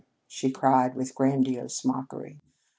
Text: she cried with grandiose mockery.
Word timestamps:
she 0.25 0.49
cried 0.49 0.95
with 0.95 1.13
grandiose 1.13 1.85
mockery. 1.85 2.39